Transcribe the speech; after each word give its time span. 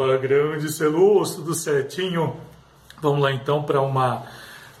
Fala 0.00 0.16
grande 0.16 0.72
Celus, 0.72 1.34
tudo 1.34 1.52
certinho? 1.54 2.34
Vamos 3.02 3.20
lá 3.20 3.32
então 3.32 3.62
para 3.62 3.82
uma 3.82 4.22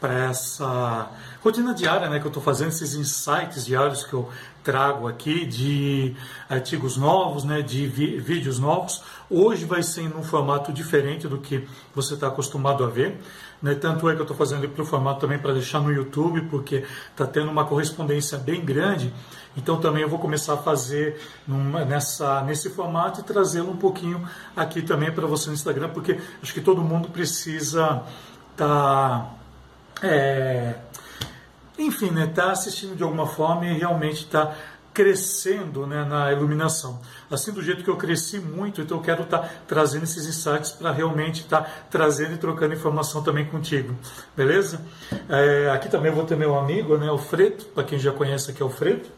para 0.00 0.30
essa 0.30 1.10
rotina 1.44 1.74
diária, 1.74 2.08
né, 2.08 2.18
que 2.18 2.24
eu 2.24 2.30
estou 2.30 2.42
fazendo 2.42 2.68
esses 2.68 2.94
insights 2.94 3.66
diários 3.66 4.04
que 4.04 4.14
eu 4.14 4.28
trago 4.64 5.06
aqui 5.06 5.44
de 5.44 6.16
artigos 6.48 6.96
novos, 6.96 7.44
né, 7.44 7.60
de 7.60 7.86
vídeos 7.86 8.58
novos. 8.58 9.02
Hoje 9.28 9.64
vai 9.64 9.82
ser 9.82 10.02
em 10.02 10.08
um 10.08 10.22
formato 10.22 10.72
diferente 10.72 11.28
do 11.28 11.38
que 11.38 11.66
você 11.94 12.14
está 12.14 12.28
acostumado 12.28 12.82
a 12.82 12.88
ver. 12.88 13.20
Né? 13.62 13.74
Tanto 13.74 14.08
é 14.08 14.14
que 14.14 14.20
eu 14.20 14.24
estou 14.24 14.36
fazendo 14.36 14.66
para 14.68 14.82
o 14.82 14.86
formato 14.86 15.20
também 15.20 15.38
para 15.38 15.52
deixar 15.52 15.80
no 15.80 15.92
YouTube, 15.92 16.42
porque 16.42 16.84
está 17.10 17.26
tendo 17.26 17.50
uma 17.50 17.64
correspondência 17.64 18.38
bem 18.38 18.64
grande. 18.64 19.12
Então 19.56 19.78
também 19.80 20.02
eu 20.02 20.08
vou 20.08 20.18
começar 20.18 20.54
a 20.54 20.56
fazer 20.56 21.20
numa, 21.46 21.84
nessa, 21.84 22.42
nesse 22.42 22.70
formato 22.70 23.20
e 23.20 23.24
trazê-lo 23.24 23.70
um 23.70 23.76
pouquinho 23.76 24.26
aqui 24.56 24.80
também 24.80 25.12
para 25.12 25.26
você 25.26 25.48
no 25.48 25.54
Instagram, 25.54 25.90
porque 25.90 26.18
acho 26.42 26.54
que 26.54 26.60
todo 26.60 26.82
mundo 26.82 27.08
precisa 27.08 28.02
estar. 28.52 28.66
Tá, 28.66 29.39
é, 30.02 30.74
enfim, 31.78 32.10
né, 32.10 32.26
tá 32.26 32.52
assistindo 32.52 32.96
de 32.96 33.02
alguma 33.02 33.26
forma 33.26 33.66
e 33.66 33.78
realmente 33.78 34.24
está 34.24 34.54
crescendo 34.92 35.86
né, 35.86 36.04
na 36.04 36.32
iluminação. 36.32 37.00
Assim, 37.30 37.52
do 37.52 37.62
jeito 37.62 37.84
que 37.84 37.90
eu 37.90 37.96
cresci 37.96 38.38
muito, 38.38 38.80
então 38.80 38.98
eu 38.98 39.02
quero 39.02 39.22
estar 39.22 39.38
tá 39.38 39.50
trazendo 39.66 40.02
esses 40.02 40.26
insights 40.26 40.72
para 40.72 40.90
realmente 40.90 41.42
estar 41.42 41.62
tá 41.62 41.70
trazendo 41.88 42.34
e 42.34 42.38
trocando 42.38 42.74
informação 42.74 43.22
também 43.22 43.44
contigo. 43.46 43.96
Beleza? 44.36 44.80
É, 45.28 45.70
aqui 45.70 45.88
também 45.88 46.10
vou 46.10 46.24
ter 46.24 46.36
meu 46.36 46.58
amigo, 46.58 46.96
né, 46.98 47.10
o 47.10 47.18
Fredo, 47.18 47.64
para 47.66 47.84
quem 47.84 47.98
já 47.98 48.12
conhece 48.12 48.50
aqui 48.50 48.62
é 48.62 48.66
o 48.66 48.70
Fredo. 48.70 49.08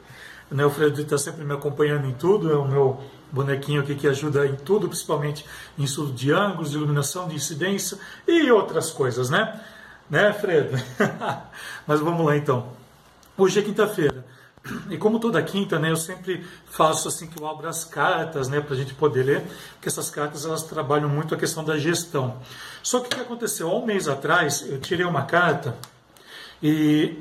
Né, 0.50 0.64
o 0.64 0.70
Fredo 0.70 1.00
está 1.00 1.16
sempre 1.16 1.44
me 1.44 1.54
acompanhando 1.54 2.06
em 2.06 2.12
tudo, 2.12 2.52
é 2.52 2.56
o 2.56 2.66
meu 2.66 3.00
bonequinho 3.32 3.80
aqui 3.80 3.94
que 3.94 4.06
ajuda 4.06 4.46
em 4.46 4.56
tudo, 4.56 4.86
principalmente 4.86 5.46
em 5.78 5.84
estudo 5.84 6.12
de 6.12 6.30
ângulos, 6.30 6.70
de 6.70 6.76
iluminação, 6.76 7.26
de 7.26 7.34
incidência 7.34 7.98
e 8.28 8.50
outras 8.50 8.90
coisas, 8.90 9.30
né? 9.30 9.58
Né, 10.12 10.30
Fredo? 10.34 10.76
Mas 11.88 12.00
vamos 12.00 12.26
lá 12.26 12.36
então. 12.36 12.68
Hoje 13.34 13.60
é 13.60 13.62
quinta-feira. 13.62 14.22
E 14.90 14.98
como 14.98 15.18
toda 15.18 15.42
quinta, 15.42 15.78
né, 15.78 15.90
eu 15.90 15.96
sempre 15.96 16.44
faço 16.66 17.08
assim 17.08 17.26
que 17.26 17.40
eu 17.40 17.48
abro 17.48 17.66
as 17.66 17.82
cartas, 17.82 18.46
né, 18.46 18.60
para 18.60 18.74
a 18.74 18.76
gente 18.76 18.92
poder 18.92 19.22
ler, 19.22 19.42
porque 19.72 19.88
essas 19.88 20.10
cartas 20.10 20.44
elas 20.44 20.64
trabalham 20.64 21.08
muito 21.08 21.34
a 21.34 21.38
questão 21.38 21.64
da 21.64 21.78
gestão. 21.78 22.36
Só 22.82 23.00
que 23.00 23.06
o 23.06 23.08
que 23.08 23.20
aconteceu? 23.22 23.70
Há 23.70 23.74
um 23.74 23.86
mês 23.86 24.06
atrás, 24.06 24.62
eu 24.68 24.78
tirei 24.78 25.06
uma 25.06 25.22
carta 25.22 25.74
e 26.62 27.16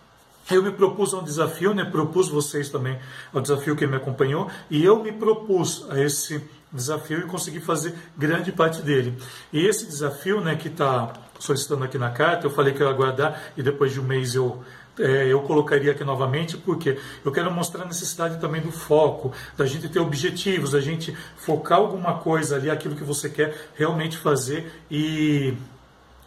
eu 0.50 0.62
me 0.62 0.72
propus 0.72 1.12
a 1.12 1.18
um 1.18 1.22
desafio, 1.22 1.74
né, 1.74 1.84
propus 1.84 2.30
vocês 2.30 2.70
também 2.70 2.98
ao 3.34 3.42
desafio 3.42 3.76
que 3.76 3.86
me 3.86 3.96
acompanhou, 3.96 4.50
e 4.70 4.82
eu 4.82 5.02
me 5.02 5.12
propus 5.12 5.84
a 5.90 6.00
esse 6.00 6.38
desafio 6.38 6.59
e 6.72 7.22
consegui 7.22 7.60
fazer 7.60 7.94
grande 8.16 8.52
parte 8.52 8.82
dele. 8.82 9.16
E 9.52 9.66
esse 9.66 9.86
desafio, 9.86 10.40
né, 10.40 10.54
que 10.56 10.68
está 10.68 11.12
solicitando 11.38 11.84
aqui 11.84 11.98
na 11.98 12.10
carta, 12.10 12.46
eu 12.46 12.50
falei 12.50 12.72
que 12.72 12.82
eu 12.82 12.86
ia 12.86 12.92
aguardar 12.92 13.52
e 13.56 13.62
depois 13.62 13.92
de 13.92 14.00
um 14.00 14.04
mês 14.04 14.34
eu 14.34 14.62
é, 14.98 15.26
eu 15.32 15.40
colocaria 15.42 15.92
aqui 15.92 16.04
novamente, 16.04 16.56
porque 16.58 16.98
eu 17.24 17.32
quero 17.32 17.50
mostrar 17.50 17.84
a 17.84 17.86
necessidade 17.86 18.38
também 18.38 18.60
do 18.60 18.70
foco, 18.70 19.32
da 19.56 19.64
gente 19.64 19.88
ter 19.88 19.98
objetivos, 19.98 20.72
da 20.72 20.80
gente 20.80 21.16
focar 21.36 21.78
alguma 21.78 22.18
coisa 22.18 22.56
ali, 22.56 22.68
aquilo 22.68 22.94
que 22.94 23.04
você 23.04 23.30
quer 23.30 23.70
realmente 23.74 24.18
fazer 24.18 24.70
e 24.90 25.54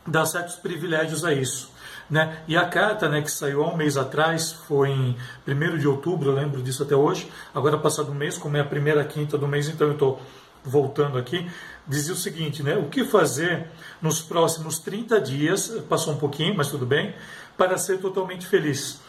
dar 0.06 0.26
certos 0.26 0.56
privilégios 0.56 1.24
a 1.24 1.34
isso. 1.34 1.72
Né? 2.10 2.44
E 2.48 2.58
a 2.58 2.68
carta 2.68 3.08
né, 3.08 3.22
que 3.22 3.32
saiu 3.32 3.64
há 3.64 3.70
um 3.70 3.78
mês 3.78 3.98
atrás, 3.98 4.52
foi 4.52 4.90
em 4.90 5.18
1 5.48 5.78
de 5.78 5.88
outubro, 5.88 6.32
eu 6.32 6.36
lembro 6.36 6.62
disso 6.62 6.84
até 6.84 6.96
hoje. 6.96 7.32
Agora, 7.56 7.78
passado 7.78 8.12
um 8.12 8.16
mês, 8.16 8.38
como 8.38 8.58
é 8.58 8.60
a 8.60 8.66
primeira 8.66 9.04
quinta 9.06 9.38
do 9.38 9.48
mês, 9.48 9.70
então 9.70 9.88
eu 9.88 9.94
estou 9.94 10.22
voltando 10.64 11.18
aqui, 11.18 11.50
dizia 11.88 12.14
o 12.14 12.18
seguinte, 12.18 12.64
né? 12.64 12.78
O 12.78 12.88
que 12.88 13.04
fazer 13.04 13.68
nos 14.02 14.22
próximos 14.22 14.80
30 14.80 15.20
dias, 15.20 15.68
passou 15.90 16.14
um 16.14 16.18
pouquinho, 16.18 16.56
mas 16.56 16.70
tudo 16.70 16.86
bem, 16.86 17.14
para 17.58 17.78
ser 17.78 18.00
totalmente 18.00 18.46
feliz. 18.48 19.02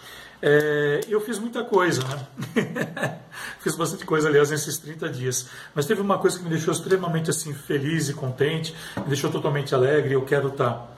É, 0.46 1.00
eu 1.08 1.22
fiz 1.22 1.38
muita 1.38 1.64
coisa, 1.64 2.02
né? 2.06 3.18
fiz 3.60 3.74
bastante 3.76 4.04
coisa, 4.04 4.28
aliás, 4.28 4.50
nesses 4.50 4.76
30 4.76 5.08
dias. 5.08 5.48
Mas 5.74 5.86
teve 5.86 6.02
uma 6.02 6.18
coisa 6.18 6.36
que 6.36 6.44
me 6.44 6.50
deixou 6.50 6.70
extremamente 6.70 7.30
assim 7.30 7.54
feliz 7.54 8.10
e 8.10 8.12
contente, 8.12 8.74
me 8.98 9.04
deixou 9.04 9.30
totalmente 9.30 9.74
alegre. 9.74 10.12
Eu 10.12 10.22
quero 10.22 10.48
estar 10.48 10.70
tá 10.70 10.88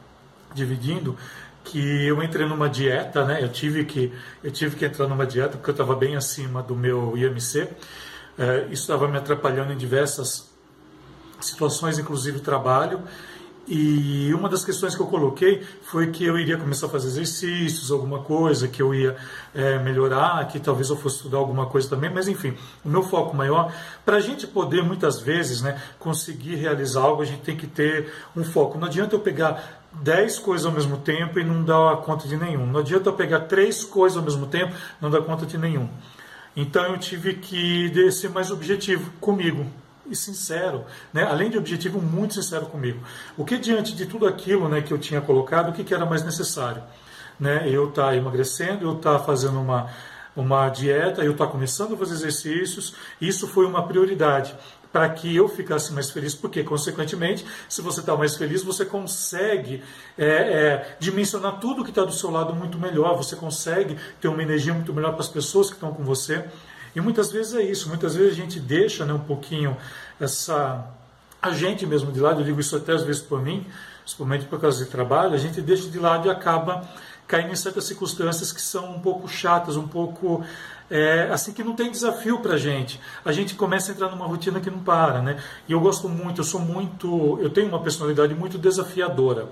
dividindo 0.52 1.16
que 1.62 1.78
eu 2.06 2.20
entrei 2.24 2.44
numa 2.44 2.68
dieta, 2.68 3.24
né? 3.24 3.40
Eu 3.40 3.48
tive 3.48 3.84
que 3.84 4.12
eu 4.42 4.50
tive 4.50 4.74
que 4.74 4.84
entrar 4.84 5.06
numa 5.06 5.24
dieta 5.24 5.56
porque 5.56 5.70
eu 5.70 5.74
estava 5.74 5.94
bem 5.94 6.16
acima 6.16 6.60
do 6.60 6.74
meu 6.74 7.16
IMC. 7.16 7.68
É, 8.36 8.62
isso 8.64 8.82
estava 8.82 9.06
me 9.06 9.16
atrapalhando 9.16 9.72
em 9.72 9.76
diversas 9.76 10.50
situações, 11.40 12.00
inclusive 12.00 12.40
trabalho. 12.40 13.00
E 13.68 14.32
uma 14.32 14.48
das 14.48 14.64
questões 14.64 14.94
que 14.94 15.02
eu 15.02 15.08
coloquei 15.08 15.60
foi 15.82 16.12
que 16.12 16.24
eu 16.24 16.38
iria 16.38 16.56
começar 16.56 16.86
a 16.86 16.88
fazer 16.88 17.08
exercícios, 17.08 17.90
alguma 17.90 18.20
coisa, 18.20 18.68
que 18.68 18.80
eu 18.80 18.94
ia 18.94 19.16
é, 19.52 19.76
melhorar, 19.80 20.46
que 20.46 20.60
talvez 20.60 20.88
eu 20.88 20.96
fosse 20.96 21.16
estudar 21.16 21.38
alguma 21.38 21.66
coisa 21.66 21.88
também, 21.88 22.08
mas 22.08 22.28
enfim, 22.28 22.56
o 22.84 22.88
meu 22.88 23.02
foco 23.02 23.36
maior, 23.36 23.72
para 24.04 24.18
a 24.18 24.20
gente 24.20 24.46
poder 24.46 24.84
muitas 24.84 25.18
vezes 25.18 25.62
né, 25.62 25.82
conseguir 25.98 26.54
realizar 26.54 27.00
algo, 27.00 27.22
a 27.22 27.24
gente 27.24 27.42
tem 27.42 27.56
que 27.56 27.66
ter 27.66 28.12
um 28.36 28.44
foco. 28.44 28.78
Não 28.78 28.86
adianta 28.86 29.16
eu 29.16 29.20
pegar 29.20 29.82
10 29.94 30.38
coisas 30.38 30.64
ao 30.64 30.72
mesmo 30.72 30.98
tempo 30.98 31.40
e 31.40 31.44
não 31.44 31.64
dar 31.64 31.96
conta 31.98 32.28
de 32.28 32.36
nenhum. 32.36 32.66
Não 32.66 32.80
adianta 32.80 33.08
eu 33.08 33.14
pegar 33.14 33.40
três 33.40 33.82
coisas 33.82 34.16
ao 34.16 34.22
mesmo 34.22 34.46
tempo 34.46 34.74
e 34.74 35.02
não 35.02 35.10
dar 35.10 35.22
conta 35.22 35.44
de 35.44 35.58
nenhum. 35.58 35.88
Então 36.54 36.84
eu 36.84 36.98
tive 36.98 37.34
que 37.34 38.12
ser 38.12 38.30
mais 38.30 38.52
objetivo 38.52 39.10
comigo 39.20 39.66
e 40.08 40.16
sincero, 40.16 40.84
né? 41.12 41.24
além 41.24 41.50
de 41.50 41.58
objetivo, 41.58 42.00
muito 42.00 42.34
sincero 42.34 42.66
comigo. 42.66 43.00
O 43.36 43.44
que 43.44 43.58
diante 43.58 43.94
de 43.94 44.06
tudo 44.06 44.26
aquilo 44.26 44.68
né, 44.68 44.80
que 44.80 44.92
eu 44.92 44.98
tinha 44.98 45.20
colocado, 45.20 45.70
o 45.70 45.72
que, 45.72 45.84
que 45.84 45.94
era 45.94 46.06
mais 46.06 46.24
necessário? 46.24 46.82
Né? 47.38 47.68
Eu 47.68 47.88
estar 47.88 48.06
tá 48.06 48.16
emagrecendo, 48.16 48.84
eu 48.84 48.96
estar 48.96 49.18
tá 49.18 49.24
fazendo 49.24 49.60
uma, 49.60 49.90
uma 50.34 50.68
dieta, 50.68 51.22
eu 51.22 51.32
estar 51.32 51.46
tá 51.46 51.52
começando 51.52 51.94
a 51.94 51.96
fazer 51.96 52.14
exercícios, 52.14 52.94
isso 53.20 53.46
foi 53.46 53.66
uma 53.66 53.86
prioridade 53.86 54.54
para 54.96 55.10
que 55.10 55.36
eu 55.36 55.46
ficasse 55.46 55.92
mais 55.92 56.10
feliz, 56.10 56.34
porque, 56.34 56.64
consequentemente, 56.64 57.44
se 57.68 57.82
você 57.82 58.00
está 58.00 58.16
mais 58.16 58.34
feliz, 58.34 58.62
você 58.62 58.82
consegue 58.82 59.82
é, 60.16 60.26
é, 60.26 60.96
dimensionar 60.98 61.58
tudo 61.60 61.84
que 61.84 61.90
está 61.90 62.02
do 62.02 62.12
seu 62.12 62.30
lado 62.30 62.54
muito 62.54 62.78
melhor, 62.78 63.14
você 63.14 63.36
consegue 63.36 63.98
ter 64.22 64.28
uma 64.28 64.42
energia 64.42 64.72
muito 64.72 64.94
melhor 64.94 65.12
para 65.12 65.20
as 65.20 65.28
pessoas 65.28 65.68
que 65.68 65.74
estão 65.74 65.92
com 65.92 66.02
você. 66.02 66.46
E 66.96 67.00
muitas 67.02 67.30
vezes 67.30 67.54
é 67.54 67.62
isso, 67.62 67.90
muitas 67.90 68.14
vezes 68.14 68.32
a 68.32 68.34
gente 68.34 68.58
deixa 68.58 69.04
né, 69.04 69.12
um 69.12 69.18
pouquinho 69.18 69.76
essa. 70.18 70.82
A 71.42 71.50
gente 71.50 71.84
mesmo 71.84 72.10
de 72.10 72.18
lado, 72.18 72.40
eu 72.40 72.44
digo 72.44 72.58
isso 72.58 72.74
até 72.74 72.94
às 72.94 73.02
vezes 73.02 73.20
por 73.20 73.42
mim, 73.42 73.66
principalmente 74.00 74.46
por 74.46 74.58
causa 74.58 74.82
de 74.82 74.90
trabalho, 74.90 75.34
a 75.34 75.36
gente 75.36 75.60
deixa 75.60 75.90
de 75.90 75.98
lado 75.98 76.26
e 76.26 76.30
acaba 76.30 76.88
caindo 77.28 77.52
em 77.52 77.54
certas 77.54 77.84
circunstâncias 77.84 78.50
que 78.50 78.62
são 78.62 78.96
um 78.96 79.00
pouco 79.00 79.28
chatas, 79.28 79.76
um 79.76 79.86
pouco 79.86 80.42
é, 80.90 81.28
assim 81.30 81.52
que 81.52 81.62
não 81.62 81.74
tem 81.74 81.90
desafio 81.90 82.38
para 82.38 82.54
a 82.54 82.58
gente. 82.58 82.98
A 83.22 83.30
gente 83.30 83.54
começa 83.56 83.92
a 83.92 83.94
entrar 83.94 84.08
numa 84.08 84.26
rotina 84.26 84.58
que 84.58 84.70
não 84.70 84.78
para, 84.78 85.20
né? 85.20 85.38
E 85.68 85.72
eu 85.72 85.80
gosto 85.80 86.08
muito, 86.08 86.40
eu 86.40 86.44
sou 86.44 86.62
muito, 86.62 87.38
eu 87.42 87.50
tenho 87.50 87.68
uma 87.68 87.82
personalidade 87.82 88.34
muito 88.34 88.56
desafiadora, 88.56 89.46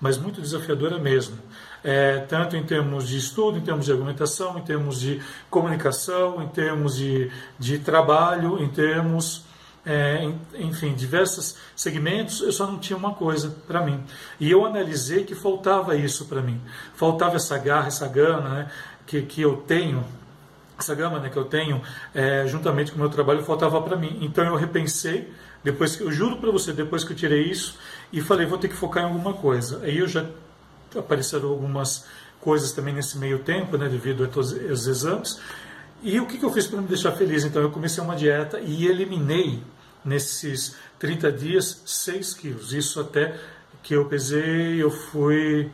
mas 0.00 0.16
muito 0.16 0.40
desafiadora 0.40 0.96
mesmo. 0.96 1.38
É, 1.84 2.20
tanto 2.20 2.56
em 2.56 2.62
termos 2.64 3.06
de 3.06 3.18
estudo, 3.18 3.58
em 3.58 3.60
termos 3.60 3.84
de 3.84 3.92
argumentação, 3.92 4.58
em 4.58 4.62
termos 4.62 4.98
de 4.98 5.20
comunicação, 5.50 6.42
em 6.42 6.48
termos 6.48 6.96
de, 6.96 7.30
de 7.58 7.78
trabalho, 7.78 8.58
em 8.62 8.68
termos 8.68 9.44
é, 9.84 10.32
enfim, 10.54 10.94
diversos 10.94 11.56
segmentos, 11.76 12.40
eu 12.40 12.52
só 12.52 12.66
não 12.66 12.78
tinha 12.78 12.96
uma 12.96 13.12
coisa 13.12 13.54
para 13.66 13.82
mim. 13.82 14.02
E 14.40 14.50
eu 14.50 14.64
analisei 14.64 15.24
que 15.24 15.34
faltava 15.34 15.94
isso 15.94 16.24
para 16.24 16.40
mim. 16.40 16.58
Faltava 16.94 17.36
essa 17.36 17.58
garra, 17.58 17.88
essa 17.88 18.08
gana 18.08 18.48
né, 18.48 18.70
que, 19.06 19.20
que 19.20 19.42
eu 19.42 19.58
tenho 19.58 20.02
essa 20.78 20.94
gama 20.94 21.18
né, 21.20 21.30
que 21.30 21.36
eu 21.36 21.44
tenho, 21.44 21.80
é, 22.14 22.46
juntamente 22.46 22.90
com 22.90 22.96
o 22.96 23.00
meu 23.00 23.08
trabalho, 23.08 23.44
faltava 23.44 23.80
para 23.80 23.96
mim. 23.96 24.18
Então 24.20 24.44
eu 24.44 24.56
repensei, 24.56 25.32
depois 25.62 25.96
que, 25.96 26.02
eu 26.02 26.10
juro 26.10 26.36
para 26.38 26.50
você, 26.50 26.72
depois 26.72 27.04
que 27.04 27.12
eu 27.12 27.16
tirei 27.16 27.44
isso, 27.44 27.78
e 28.12 28.20
falei, 28.20 28.46
vou 28.46 28.58
ter 28.58 28.68
que 28.68 28.74
focar 28.74 29.04
em 29.04 29.06
alguma 29.06 29.34
coisa. 29.34 29.80
Aí 29.84 29.98
eu 29.98 30.08
já 30.08 30.26
apareceram 30.98 31.48
algumas 31.48 32.06
coisas 32.40 32.72
também 32.72 32.94
nesse 32.94 33.16
meio 33.18 33.38
tempo, 33.40 33.76
né, 33.76 33.88
devido 33.88 34.28
aos 34.36 34.86
exames. 34.86 35.40
E 36.02 36.20
o 36.20 36.26
que, 36.26 36.36
que 36.36 36.44
eu 36.44 36.52
fiz 36.52 36.66
para 36.66 36.80
me 36.80 36.86
deixar 36.86 37.12
feliz? 37.12 37.44
Então 37.44 37.62
eu 37.62 37.70
comecei 37.70 38.02
uma 38.02 38.14
dieta 38.14 38.60
e 38.60 38.86
eliminei 38.86 39.62
nesses 40.04 40.76
30 40.98 41.32
dias 41.32 41.82
6 41.86 42.34
quilos. 42.34 42.72
Isso 42.74 43.00
até 43.00 43.34
que 43.82 43.94
eu 43.94 44.04
pesei, 44.04 44.82
eu 44.82 44.90
fui, 44.90 45.70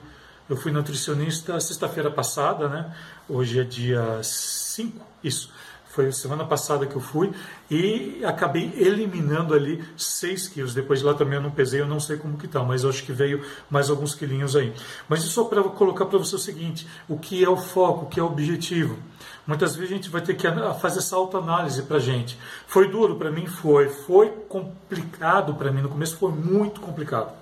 eu 0.49 0.57
fui 0.57 0.71
nutricionista 0.71 1.59
sexta-feira 1.59 2.11
passada, 2.11 2.69
né? 2.69 2.95
Hoje 3.29 3.61
é 3.61 3.65
dia 3.65 4.21
5, 4.23 5.05
isso. 5.23 5.53
Foi 5.91 6.13
semana 6.13 6.45
passada 6.45 6.87
que 6.87 6.95
eu 6.95 7.01
fui 7.01 7.33
e 7.69 8.25
acabei 8.25 8.73
eliminando 8.77 9.53
ali 9.53 9.85
6 9.97 10.47
quilos. 10.47 10.73
Depois 10.73 11.01
de 11.01 11.05
lá 11.05 11.15
também 11.15 11.35
eu 11.35 11.43
não 11.43 11.51
pesei, 11.51 11.81
eu 11.81 11.87
não 11.87 11.99
sei 11.99 12.17
como 12.17 12.39
que 12.39 12.47
tá, 12.47 12.63
mas 12.63 12.85
eu 12.85 12.91
acho 12.91 13.03
que 13.03 13.13
veio 13.13 13.45
mais 13.69 13.91
alguns 13.91 14.15
quilinhos 14.15 14.55
aí. 14.55 14.73
Mas 15.09 15.21
isso 15.25 15.31
só 15.31 15.45
para 15.45 15.65
colocar 15.65 16.07
para 16.07 16.17
você 16.17 16.37
o 16.37 16.39
seguinte: 16.39 16.87
o 17.09 17.19
que 17.19 17.45
é 17.45 17.49
o 17.49 17.57
foco, 17.57 18.05
o 18.05 18.09
que 18.09 18.21
é 18.21 18.23
o 18.23 18.27
objetivo. 18.27 18.97
Muitas 19.45 19.75
vezes 19.75 19.91
a 19.91 19.97
gente 19.97 20.09
vai 20.11 20.21
ter 20.21 20.35
que 20.35 20.47
fazer 20.81 21.01
essa 21.01 21.17
autoanálise 21.17 21.83
para 21.83 21.99
gente. 21.99 22.39
Foi 22.69 22.89
duro 22.89 23.17
para 23.17 23.33
mim? 23.33 23.47
Foi. 23.47 23.89
Foi 23.89 24.29
complicado 24.49 25.55
para 25.55 25.73
mim. 25.73 25.83
No 25.83 25.89
começo 25.89 26.17
foi 26.17 26.31
muito 26.31 26.81
complicado. 26.81 27.33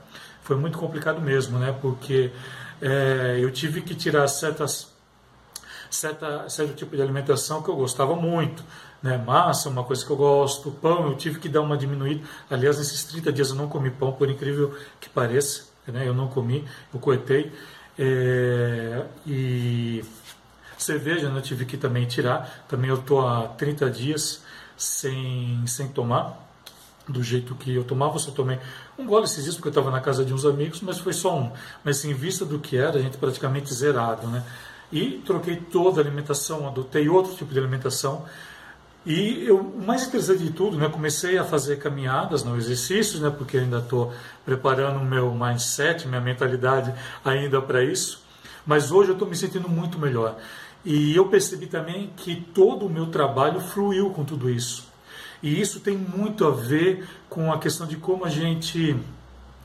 Foi 0.41 0.57
muito 0.57 0.79
complicado 0.79 1.21
mesmo, 1.21 1.59
né? 1.59 1.77
Porque 1.83 2.31
é, 2.81 3.37
eu 3.39 3.51
tive 3.51 3.83
que 3.83 3.95
tirar 3.95 4.27
certas 4.27 4.97
certa, 5.91 6.49
certo 6.49 6.75
tipo 6.75 6.97
de 6.97 7.03
alimentação 7.03 7.63
que 7.63 7.69
eu 7.69 7.77
gostava 7.77 8.15
muito. 8.15 8.65
Né? 9.03 9.17
Massa, 9.17 9.69
uma 9.69 9.85
coisa 9.85 10.05
que 10.05 10.11
eu 10.11 10.17
gosto. 10.17 10.71
Pão, 10.71 11.09
eu 11.09 11.17
tive 11.17 11.39
que 11.39 11.49
dar 11.49 11.61
uma 11.61 11.77
diminuída. 11.77 12.27
Aliás, 12.51 12.79
nesses 12.79 13.05
30 13.05 13.33
dias 13.33 13.51
eu 13.51 13.57
não 13.57 13.69
comi 13.69 13.91
pão, 13.91 14.13
por 14.13 14.29
incrível 14.29 14.77
que 15.01 15.09
pareça. 15.09 15.67
Né? 15.87 16.07
Eu 16.07 16.15
não 16.15 16.29
comi, 16.29 16.65
eu 16.93 17.01
cortei. 17.01 17.53
É, 17.99 19.05
e 19.27 20.05
cerveja 20.77 21.29
né? 21.29 21.39
eu 21.39 21.43
tive 21.43 21.65
que 21.65 21.77
também 21.77 22.07
tirar. 22.07 22.65
Também 22.69 22.91
eu 22.91 22.97
estou 22.97 23.27
há 23.27 23.49
30 23.49 23.91
dias 23.91 24.43
sem, 24.77 25.65
sem 25.67 25.89
tomar 25.89 26.49
do 27.09 27.23
jeito 27.23 27.55
que 27.55 27.75
eu 27.75 27.85
tomava, 27.85 28.19
só 28.19 28.31
tomei 28.31 28.59
um 28.99 29.07
gole 29.07 29.25
esses 29.25 29.43
dias 29.43 29.57
porque 29.57 29.69
eu 29.69 29.71
estava 29.71 29.91
na 29.91 30.01
casa 30.01 30.25
de 30.25 30.35
uns 30.35 30.45
amigos, 30.45 30.81
mas 30.83 30.99
foi 30.99 31.13
só 31.13 31.37
um. 31.37 31.51
Mas 31.83 32.05
em 32.05 32.13
vista 32.13 32.45
do 32.45 32.59
que 32.59 32.77
era, 32.77 32.99
a 32.99 33.03
gente 33.03 33.17
praticamente 33.17 33.73
zerado, 33.73 34.27
né? 34.27 34.45
E 34.91 35.23
troquei 35.25 35.57
toda 35.57 36.01
a 36.01 36.05
alimentação, 36.05 36.67
adotei 36.67 37.09
outro 37.09 37.35
tipo 37.35 37.53
de 37.53 37.59
alimentação. 37.59 38.25
E 39.05 39.45
eu, 39.47 39.59
o 39.59 39.83
mais 39.83 40.07
interessante 40.07 40.43
de 40.43 40.51
tudo, 40.51 40.77
né, 40.77 40.89
comecei 40.89 41.39
a 41.39 41.45
fazer 41.45 41.79
caminhadas, 41.79 42.45
no 42.45 42.57
exercícios, 42.57 43.21
né, 43.21 43.31
porque 43.31 43.59
ainda 43.59 43.79
estou 43.79 44.13
preparando 44.45 44.99
o 44.99 45.05
meu 45.05 45.33
mindset, 45.33 46.07
minha 46.07 46.21
mentalidade 46.21 46.93
ainda 47.25 47.61
para 47.61 47.83
isso. 47.83 48.23
Mas 48.67 48.91
hoje 48.91 49.11
eu 49.11 49.15
estou 49.15 49.29
me 49.29 49.37
sentindo 49.37 49.69
muito 49.69 49.99
melhor. 49.99 50.37
E 50.85 51.15
eu 51.17 51.27
percebi 51.29 51.67
também 51.67 52.11
que 52.17 52.37
todo 52.55 52.87
o 52.87 52.91
meu 52.91 53.07
trabalho 53.07 53.61
fluiu 53.61 54.11
com 54.11 54.25
tudo 54.25 54.51
isso. 54.51 54.87
E 55.43 55.61
isso 55.61 55.81
tem 55.81 55.97
muito 55.97 56.45
a 56.47 56.51
ver 56.51 57.07
com 57.29 57.53
a 57.53 57.59
questão 57.59 57.87
de 57.87 57.97
como 57.97 58.25
a 58.25 58.29
gente 58.29 58.97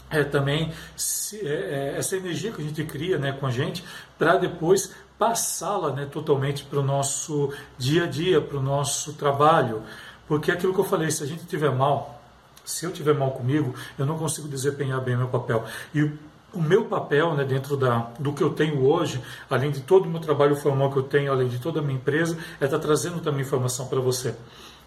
é, 0.09 0.23
também 0.23 0.71
se, 0.95 1.39
é, 1.45 1.93
é 1.93 1.95
essa 1.97 2.15
energia 2.15 2.51
que 2.51 2.61
a 2.61 2.65
gente 2.65 2.83
cria 2.83 3.17
né, 3.17 3.31
com 3.31 3.47
a 3.47 3.51
gente 3.51 3.83
para 4.17 4.37
depois 4.37 4.93
passá-la 5.17 5.91
né, 5.91 6.05
totalmente 6.05 6.63
para 6.63 6.79
o 6.79 6.83
nosso 6.83 7.51
dia 7.77 8.03
a 8.03 8.07
dia, 8.07 8.41
para 8.41 8.57
o 8.57 8.61
nosso 8.61 9.13
trabalho. 9.13 9.81
Porque 10.27 10.51
é 10.51 10.53
aquilo 10.53 10.73
que 10.73 10.79
eu 10.79 10.85
falei, 10.85 11.11
se 11.11 11.23
a 11.23 11.27
gente 11.27 11.45
tiver 11.45 11.71
mal, 11.71 12.21
se 12.63 12.85
eu 12.85 12.91
tiver 12.91 13.13
mal 13.13 13.31
comigo, 13.31 13.73
eu 13.97 14.05
não 14.05 14.17
consigo 14.17 14.47
desempenhar 14.47 15.01
bem 15.01 15.17
meu 15.17 15.27
papel. 15.27 15.65
E 15.93 16.09
o 16.53 16.61
meu 16.61 16.85
papel 16.85 17.33
né, 17.33 17.43
dentro 17.43 17.75
da, 17.75 18.11
do 18.19 18.31
que 18.31 18.43
eu 18.43 18.51
tenho 18.51 18.85
hoje, 18.85 19.21
além 19.49 19.71
de 19.71 19.81
todo 19.81 20.05
o 20.05 20.09
meu 20.09 20.21
trabalho 20.21 20.55
formal 20.55 20.91
que 20.91 20.97
eu 20.97 21.03
tenho, 21.03 21.31
além 21.31 21.47
de 21.47 21.59
toda 21.59 21.79
a 21.79 21.83
minha 21.83 21.97
empresa, 21.97 22.37
é 22.61 22.65
estar 22.65 22.77
tá 22.77 22.83
trazendo 22.83 23.19
também 23.19 23.41
informação 23.41 23.87
para 23.87 23.99
você. 23.99 24.35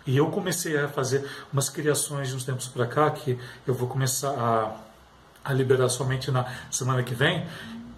E 0.06 0.16
eu 0.16 0.26
comecei 0.28 0.78
a 0.78 0.86
fazer 0.86 1.28
umas 1.52 1.68
criações 1.68 2.32
uns 2.32 2.44
tempos 2.44 2.68
para 2.68 2.86
cá, 2.86 3.10
que 3.10 3.36
eu 3.66 3.74
vou 3.74 3.88
começar 3.88 4.30
a, 4.30 4.76
a 5.44 5.52
liberar 5.52 5.88
somente 5.88 6.30
na 6.30 6.46
semana 6.70 7.02
que 7.02 7.14
vem, 7.14 7.44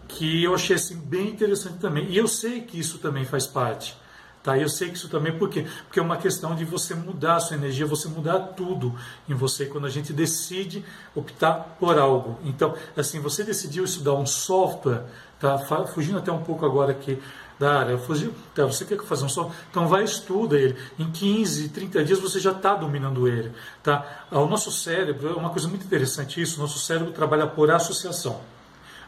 que 0.08 0.42
eu 0.42 0.54
achei 0.54 0.76
assim, 0.76 0.96
bem 0.96 1.28
interessante 1.28 1.78
também. 1.78 2.06
E 2.08 2.16
eu 2.16 2.26
sei 2.26 2.62
que 2.62 2.78
isso 2.80 2.98
também 2.98 3.24
faz 3.24 3.46
parte. 3.46 3.96
Tá? 4.42 4.56
Eu 4.56 4.68
sei 4.68 4.88
que 4.88 4.96
isso 4.96 5.08
também, 5.08 5.36
por 5.36 5.50
quê? 5.50 5.66
Porque 5.86 6.00
é 6.00 6.02
uma 6.02 6.16
questão 6.16 6.54
de 6.54 6.64
você 6.64 6.94
mudar 6.94 7.36
a 7.36 7.40
sua 7.40 7.56
energia, 7.56 7.84
você 7.84 8.08
mudar 8.08 8.38
tudo 8.56 8.94
em 9.28 9.34
você 9.34 9.66
quando 9.66 9.86
a 9.86 9.90
gente 9.90 10.12
decide 10.12 10.84
optar 11.14 11.76
por 11.78 11.98
algo. 11.98 12.38
Então, 12.44 12.74
assim, 12.96 13.20
você 13.20 13.44
decidiu 13.44 13.84
estudar 13.84 14.14
um 14.14 14.24
software, 14.24 15.04
tá? 15.38 15.58
Fugindo 15.92 16.18
até 16.18 16.32
um 16.32 16.42
pouco 16.42 16.64
agora 16.64 16.92
aqui 16.92 17.20
da 17.58 17.80
área, 17.80 17.98
fugiu, 17.98 18.32
tá? 18.54 18.64
você 18.64 18.84
quer 18.84 19.02
fazer 19.02 19.24
um 19.24 19.28
software, 19.28 19.56
então 19.68 19.88
vai 19.88 20.04
estuda 20.04 20.56
ele. 20.56 20.76
Em 20.98 21.10
15, 21.10 21.70
30 21.70 22.04
dias 22.04 22.20
você 22.20 22.38
já 22.38 22.52
está 22.52 22.74
dominando 22.74 23.26
ele. 23.26 23.52
Tá? 23.82 24.26
O 24.30 24.46
nosso 24.46 24.70
cérebro, 24.70 25.28
é 25.28 25.32
uma 25.34 25.50
coisa 25.50 25.66
muito 25.66 25.84
interessante 25.84 26.40
isso, 26.40 26.58
o 26.58 26.62
nosso 26.62 26.78
cérebro 26.78 27.12
trabalha 27.12 27.46
por 27.46 27.70
associação. 27.70 28.40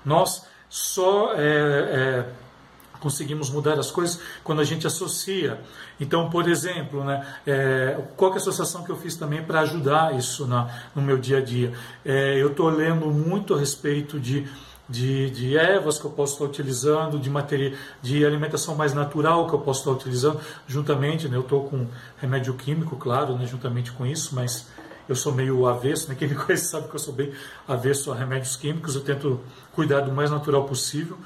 Nós 0.05 0.45
só 0.71 1.35
é, 1.35 1.41
é, 1.41 2.27
conseguimos 3.01 3.51
mudar 3.51 3.79
as 3.79 3.91
coisas 3.91 4.21
quando 4.45 4.61
a 4.61 4.65
gente 4.65 4.87
associa. 4.87 5.61
Então, 5.99 6.31
por 6.31 6.49
exemplo, 6.49 7.05
né, 7.05 7.27
é, 7.47 7.99
qual 8.17 8.31
é 8.31 8.35
a 8.35 8.37
associação 8.37 8.85
que 8.85 8.91
eu 8.91 8.97
fiz 8.97 9.17
também 9.17 9.43
para 9.43 9.61
ajudar 9.61 10.17
isso 10.17 10.47
na, 10.47 10.71
no 10.95 11.03
meu 11.03 11.19
dia 11.19 11.39
a 11.39 11.41
dia? 11.41 11.73
É, 12.05 12.41
eu 12.41 12.53
estou 12.53 12.71
lendo 12.71 13.07
muito 13.07 13.55
a 13.55 13.59
respeito 13.59 14.21
de 14.21 14.49
de, 14.91 15.31
de, 15.31 15.57
ervas 15.57 16.01
que 16.01 16.05
eu 16.05 16.11
posso 16.11 16.33
estar 16.33 16.47
utilizando, 16.47 17.17
de 17.17 17.31
matéria, 17.31 17.75
de 18.03 18.27
alimentação 18.27 18.75
mais 18.75 18.93
natural 18.93 19.47
que 19.47 19.55
eu 19.55 19.61
posso 19.61 19.81
estar 19.81 19.93
utilizando, 19.93 20.41
juntamente, 20.67 21.29
né, 21.29 21.37
eu 21.37 21.43
estou 21.43 21.69
com 21.69 21.87
remédio 22.19 22.53
químico, 22.55 22.97
claro, 22.97 23.39
né, 23.39 23.47
juntamente 23.47 23.93
com 23.93 24.05
isso, 24.05 24.35
mas 24.35 24.67
eu 25.11 25.17
sou 25.17 25.35
meio 25.35 25.67
avesso, 25.67 26.09
né? 26.09 26.15
quem 26.19 26.29
me 26.29 26.35
conhece 26.35 26.67
sabe 26.67 26.89
que 26.89 26.95
eu 26.95 27.01
sou 27.01 27.13
bem 27.13 27.33
avesso 27.67 28.13
a 28.13 28.15
remédios 28.15 28.57
químicos, 28.57 28.95
eu 28.95 29.03
tento 29.03 29.41
cuidar 29.73 30.01
do 30.01 30.13
mais 30.13 30.31
natural 30.31 30.65
possível. 30.65 31.19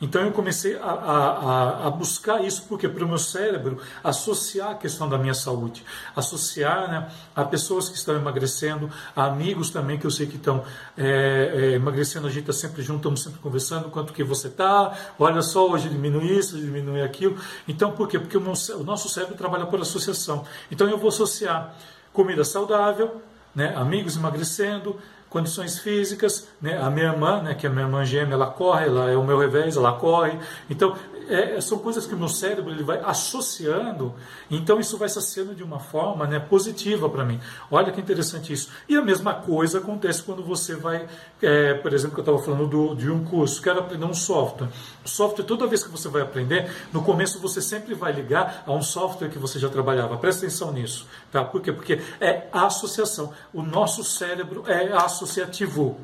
Então 0.00 0.22
eu 0.22 0.32
comecei 0.32 0.76
a, 0.76 0.90
a, 0.90 1.86
a 1.86 1.90
buscar 1.90 2.42
isso 2.42 2.64
porque 2.66 2.88
para 2.88 3.04
o 3.04 3.08
meu 3.08 3.18
cérebro 3.18 3.78
associar 4.02 4.70
a 4.70 4.74
questão 4.74 5.06
da 5.06 5.18
minha 5.18 5.34
saúde, 5.34 5.84
associar 6.16 6.90
né, 6.90 7.10
a 7.36 7.44
pessoas 7.44 7.90
que 7.90 7.96
estão 7.96 8.16
emagrecendo, 8.16 8.90
a 9.14 9.26
amigos 9.26 9.68
também 9.68 9.98
que 9.98 10.06
eu 10.06 10.10
sei 10.10 10.26
que 10.26 10.36
estão 10.36 10.64
é, 10.96 11.52
é, 11.54 11.70
emagrecendo, 11.72 12.26
a 12.26 12.30
gente 12.30 12.48
está 12.48 12.52
sempre 12.54 12.82
junto, 12.82 13.00
estamos 13.00 13.22
sempre 13.22 13.40
conversando, 13.40 13.90
quanto 13.90 14.14
que 14.14 14.24
você 14.24 14.48
está, 14.48 14.96
olha 15.18 15.42
só, 15.42 15.68
hoje 15.68 15.90
diminui 15.90 16.32
isso, 16.32 16.56
diminui 16.56 17.02
aquilo. 17.02 17.36
Então 17.68 17.92
por 17.92 18.08
quê? 18.08 18.18
Porque 18.18 18.38
o, 18.38 18.40
meu, 18.40 18.54
o 18.78 18.84
nosso 18.84 19.06
cérebro 19.06 19.36
trabalha 19.36 19.66
por 19.66 19.80
associação. 19.80 20.46
Então 20.70 20.88
eu 20.88 20.96
vou 20.96 21.08
associar 21.08 21.76
comida 22.10 22.42
saudável, 22.42 23.20
né, 23.54 23.74
amigos 23.76 24.16
emagrecendo, 24.16 24.96
condições 25.30 25.78
físicas, 25.78 26.48
né, 26.60 26.76
a 26.76 26.90
minha 26.90 27.06
irmã, 27.06 27.40
né, 27.40 27.54
que 27.54 27.64
é 27.64 27.70
a 27.70 27.72
minha 27.72 27.86
irmã 27.86 28.04
gêmea, 28.04 28.34
ela 28.34 28.48
corre, 28.48 28.86
ela 28.86 29.08
é 29.08 29.16
o 29.16 29.24
meu 29.24 29.38
revés, 29.38 29.76
ela 29.76 29.92
corre. 29.92 30.36
Então, 30.68 30.94
é, 31.30 31.60
são 31.60 31.78
coisas 31.78 32.06
que 32.06 32.14
o 32.14 32.18
meu 32.18 32.28
cérebro 32.28 32.72
ele 32.72 32.82
vai 32.82 33.00
associando, 33.04 34.12
então 34.50 34.80
isso 34.80 34.98
vai 34.98 35.08
se 35.08 35.22
sendo 35.22 35.54
de 35.54 35.62
uma 35.62 35.78
forma 35.78 36.26
né, 36.26 36.40
positiva 36.40 37.08
para 37.08 37.24
mim. 37.24 37.40
Olha 37.70 37.92
que 37.92 38.00
interessante 38.00 38.52
isso. 38.52 38.70
E 38.88 38.96
a 38.96 39.02
mesma 39.02 39.34
coisa 39.34 39.78
acontece 39.78 40.24
quando 40.24 40.42
você 40.42 40.74
vai, 40.74 41.06
é, 41.40 41.74
por 41.74 41.92
exemplo, 41.92 42.14
que 42.14 42.20
eu 42.20 42.34
estava 42.34 42.38
falando 42.38 42.66
do, 42.66 42.94
de 42.96 43.08
um 43.08 43.24
curso, 43.24 43.62
quero 43.62 43.78
aprender 43.78 44.04
um 44.04 44.14
software. 44.14 44.68
O 45.04 45.08
software, 45.08 45.44
toda 45.44 45.68
vez 45.68 45.84
que 45.84 45.90
você 45.90 46.08
vai 46.08 46.22
aprender, 46.22 46.68
no 46.92 47.02
começo 47.02 47.38
você 47.38 47.62
sempre 47.62 47.94
vai 47.94 48.10
ligar 48.10 48.64
a 48.66 48.72
um 48.72 48.82
software 48.82 49.28
que 49.28 49.38
você 49.38 49.60
já 49.60 49.68
trabalhava. 49.68 50.16
Presta 50.16 50.44
atenção 50.44 50.72
nisso. 50.72 51.06
Tá? 51.30 51.44
Por 51.44 51.60
quê? 51.62 51.72
Porque 51.72 52.00
é 52.20 52.48
associação. 52.52 53.32
O 53.54 53.62
nosso 53.62 54.02
cérebro 54.02 54.64
é 54.66 54.92
associativo. 55.20 55.98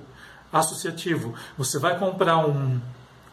Associativo. 0.52 1.35
Você 1.56 1.78
vai 1.78 1.99
comprar 1.99 2.38
um 2.38 2.80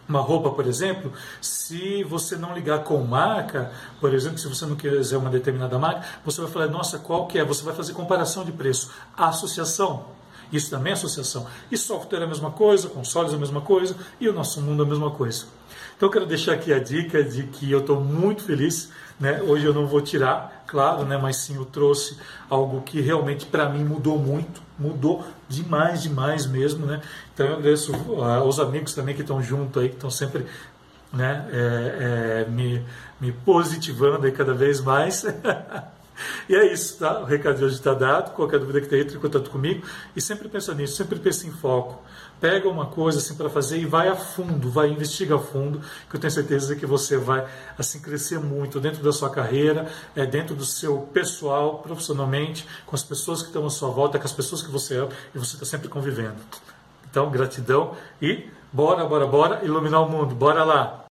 uma 0.08 0.20
roupa, 0.20 0.52
por 0.52 0.68
exemplo, 0.68 1.14
se 1.40 2.04
você 2.04 2.36
não 2.36 2.54
ligar 2.54 2.84
com 2.84 3.02
marca, 3.04 3.72
por 4.02 4.14
exemplo, 4.14 4.38
se 4.38 4.50
você 4.50 4.66
não 4.66 4.76
quiser 4.76 5.16
uma 5.16 5.30
determinada 5.30 5.80
marca, 5.80 6.06
você 6.26 6.42
vai 6.42 6.52
falar, 6.52 6.68
nossa, 6.68 7.00
qual 7.00 7.26
que 7.26 7.40
é? 7.40 7.46
Você 7.46 7.64
vai 7.64 7.74
fazer 7.74 7.94
comparação 7.94 8.44
de 8.44 8.52
preço. 8.52 8.92
Associação. 9.16 10.06
Isso 10.52 10.70
também 10.70 10.92
é 10.92 10.94
associação. 10.94 11.48
E 11.72 11.78
software 11.78 12.20
é 12.20 12.24
a 12.26 12.28
mesma 12.28 12.52
coisa, 12.52 12.90
consoles 12.90 13.32
é 13.32 13.36
a 13.36 13.40
mesma 13.40 13.62
coisa, 13.62 13.96
e 14.20 14.28
o 14.28 14.34
nosso 14.34 14.62
mundo 14.62 14.84
é 14.84 14.86
a 14.86 14.90
mesma 14.90 15.10
coisa. 15.10 15.46
Então 15.96 16.10
eu 16.10 16.12
quero 16.12 16.26
deixar 16.26 16.54
aqui 16.54 16.74
a 16.74 16.80
dica 16.80 17.24
de 17.24 17.44
que 17.44 17.72
eu 17.72 17.80
estou 17.80 18.00
muito 18.00 18.44
feliz. 18.44 18.92
Né? 19.20 19.42
Hoje 19.42 19.66
eu 19.66 19.74
não 19.74 19.88
vou 19.88 20.02
tirar, 20.02 20.63
claro, 20.74 21.06
né? 21.06 21.20
mas 21.22 21.38
sim 21.38 21.56
eu 21.56 21.66
trouxe 21.66 22.18
algo 22.50 22.82
que 22.82 23.00
realmente 23.00 23.46
para 23.46 23.70
mim 23.70 23.84
mudou 23.84 24.18
muito, 24.18 24.60
mudou 24.78 25.24
demais, 25.48 26.02
demais 26.02 26.48
mesmo. 26.48 26.88
Né? 26.88 27.00
Então 27.32 27.46
eu 27.46 27.54
agradeço 27.54 27.94
aos 28.20 28.60
amigos 28.60 28.96
também 28.96 29.14
que 29.14 29.22
estão 29.22 29.42
junto 29.42 29.80
aí, 29.80 29.90
que 29.90 29.96
estão 29.96 30.10
sempre 30.10 30.48
né? 31.14 31.46
É, 31.52 32.46
é, 32.48 32.50
me, 32.50 32.84
me 33.22 33.32
positivando 33.32 34.26
aí 34.26 34.32
cada 34.32 34.56
vez 34.56 34.82
mais. 34.82 35.24
E 36.50 36.56
é 36.56 36.72
isso, 36.72 36.98
tá? 36.98 37.20
O 37.20 37.26
recado 37.26 37.58
de 37.58 37.66
hoje 37.66 37.76
está 37.76 37.94
dado. 37.94 38.34
Qualquer 38.34 38.60
dúvida 38.60 38.82
que 38.82 38.88
tenha, 38.88 39.02
entre 39.02 39.18
em 39.18 39.20
contato 39.20 39.50
comigo. 39.50 39.86
E 40.16 40.22
sempre 40.22 40.48
pensa 40.50 40.74
nisso, 40.74 40.96
sempre 40.96 41.20
pensa 41.20 41.48
em 41.48 41.52
foco. 41.52 42.02
Pega 42.40 42.68
uma 42.68 42.88
coisa 42.88 43.20
assim 43.20 43.36
para 43.36 43.50
fazer 43.50 43.78
e 43.78 43.86
vai 43.86 44.10
a 44.10 44.16
fundo, 44.16 44.70
vai 44.70 44.90
investiga 44.90 45.38
a 45.38 45.40
fundo, 45.40 45.80
que 46.10 46.16
eu 46.18 46.20
tenho 46.20 46.32
certeza 46.32 46.76
que 46.76 46.86
você 46.86 47.16
vai 47.16 47.48
assim 47.80 48.02
crescer 48.02 48.38
muito 48.38 48.82
dentro 48.82 49.02
da 49.02 49.14
sua 49.14 49.30
carreira, 49.30 49.88
é, 50.14 50.26
dentro 50.26 50.54
do 50.54 50.66
seu 50.66 51.08
pessoal, 51.14 51.80
profissionalmente, 51.80 52.68
com 52.86 52.98
as 52.98 53.04
pessoas 53.04 53.42
que 53.42 53.48
estão 53.48 53.66
à 53.66 53.70
sua 53.70 53.90
volta, 53.90 54.20
com 54.20 54.26
as 54.26 54.34
pessoas 54.34 54.62
que 54.62 54.70
você 54.70 54.98
ama 54.98 55.12
e 55.34 55.40
você 55.40 55.56
está 55.56 55.66
sempre 55.66 55.88
convivendo. 55.88 56.36
Então, 57.10 57.32
gratidão 57.32 57.96
e 58.22 58.50
bora, 58.74 59.06
bora, 59.06 59.26
bora 59.26 59.64
iluminar 59.64 60.02
o 60.02 60.10
mundo. 60.10 60.36
Bora 60.36 60.66
lá! 60.66 61.00